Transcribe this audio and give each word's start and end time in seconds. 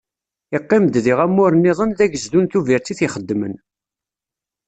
Iqqim-d 0.57 0.95
diɣ 1.05 1.19
amur-nniḍen 1.25 1.91
d 1.97 1.99
agezdu 2.05 2.39
n 2.41 2.45
Tubiret 2.51 2.91
i 2.93 2.93
t-ixeddmen. 2.97 3.55